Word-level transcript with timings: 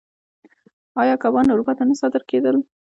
آیا 1.01 1.15
کبان 1.23 1.45
اروپا 1.51 1.73
ته 1.77 1.83
نه 1.89 1.95
صادرېدل؟ 2.01 2.55